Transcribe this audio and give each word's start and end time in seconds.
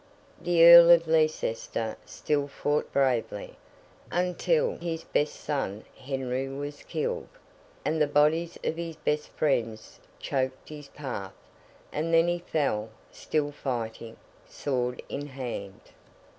The 0.41 0.65
Earl 0.65 0.89
of 0.89 1.07
Leicester 1.07 1.95
still 2.07 2.47
fought 2.47 2.91
bravely, 2.91 3.55
until 4.09 4.77
his 4.77 5.03
best 5.03 5.35
son 5.35 5.83
Henry 5.95 6.49
was 6.49 6.81
killed, 6.81 7.27
and 7.85 8.01
the 8.01 8.07
bodies 8.07 8.57
of 8.63 8.77
his 8.77 8.95
best 8.95 9.27
friends 9.33 9.99
choked 10.17 10.69
his 10.69 10.87
path; 10.87 11.35
and 11.91 12.11
then 12.11 12.27
he 12.27 12.39
fell, 12.39 12.89
still 13.11 13.51
fighting, 13.51 14.17
sword 14.47 15.03
in 15.07 15.27
hand. 15.27 15.79